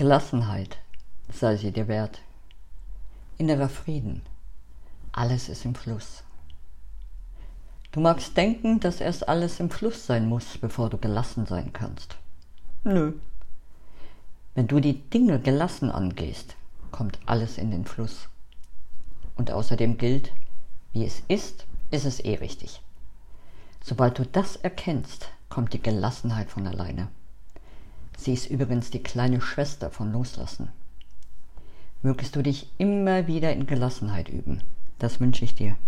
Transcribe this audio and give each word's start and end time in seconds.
Gelassenheit 0.00 0.78
sei 1.30 1.58
sie 1.58 1.72
dir 1.72 1.86
wert. 1.86 2.22
Innerer 3.36 3.68
Frieden. 3.68 4.22
Alles 5.12 5.50
ist 5.50 5.66
im 5.66 5.74
Fluss. 5.74 6.24
Du 7.92 8.00
magst 8.00 8.34
denken, 8.34 8.80
dass 8.80 9.02
erst 9.02 9.28
alles 9.28 9.60
im 9.60 9.68
Fluss 9.68 10.06
sein 10.06 10.26
muss, 10.26 10.56
bevor 10.56 10.88
du 10.88 10.96
gelassen 10.96 11.44
sein 11.44 11.74
kannst. 11.74 12.16
Nö. 12.82 13.12
Wenn 14.54 14.68
du 14.68 14.80
die 14.80 15.02
Dinge 15.10 15.38
gelassen 15.38 15.90
angehst, 15.90 16.56
kommt 16.92 17.18
alles 17.26 17.58
in 17.58 17.70
den 17.70 17.84
Fluss. 17.84 18.30
Und 19.36 19.50
außerdem 19.50 19.98
gilt, 19.98 20.32
wie 20.94 21.04
es 21.04 21.22
ist, 21.28 21.66
ist 21.90 22.06
es 22.06 22.20
eh 22.20 22.36
richtig. 22.36 22.80
Sobald 23.84 24.18
du 24.18 24.24
das 24.24 24.56
erkennst, 24.56 25.28
kommt 25.50 25.74
die 25.74 25.82
Gelassenheit 25.82 26.48
von 26.48 26.66
alleine. 26.66 27.08
Sie 28.20 28.34
ist 28.34 28.50
übrigens 28.50 28.90
die 28.90 29.02
kleine 29.02 29.40
Schwester 29.40 29.90
von 29.90 30.12
Loslassen. 30.12 30.68
Mögest 32.02 32.36
du 32.36 32.42
dich 32.42 32.70
immer 32.76 33.26
wieder 33.26 33.50
in 33.50 33.66
Gelassenheit 33.66 34.28
üben. 34.28 34.62
Das 34.98 35.20
wünsche 35.20 35.42
ich 35.46 35.54
dir. 35.54 35.78